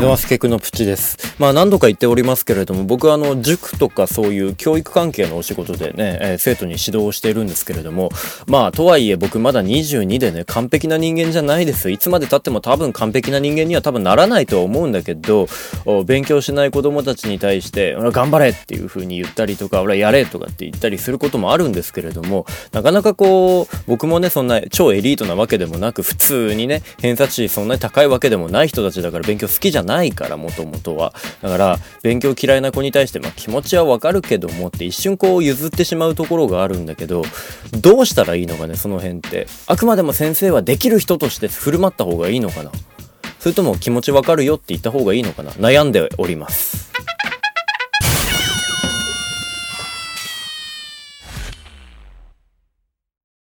[0.00, 1.18] 井上助のプチです。
[1.38, 8.08] まあ何度か言っておりますけれども、僕はあの、塾とかそういう教育関係のお仕事でね、えー、生徒に指導をしているんですけれども、
[8.46, 11.90] まあとはいえ僕まだ22でね、完璧な人間じゃないです。
[11.90, 15.48] いつまで経っても多分完璧な人間には多分ならないとは思うんだけど、
[16.06, 31.12] 勉強しない子供たちに対して、頑張れっていう風に言ったりとか、俺やれとかって言ったりすることもあるんですけれども、なかなかこう、僕もね、そんな超エリートなわけでもなく、普通にね、偏差値そんなに高いわけでもない人たちだから勉強好きじゃないないから、もともとは。
[31.42, 37.24] だから、勉強嫌いな子に対して、まあ気持ちはわかるけどもって一瞬こう譲ってしまうところがあるんだけど、
[37.72, 39.46] どうしたらいいのかね、その辺って。
[39.66, 42.70] あくまでも先生はできる人として振る舞った方がいいのかな
[43.38, 46.79] それとも気持ちわかるよって言った方がいいのかな悩んでおります。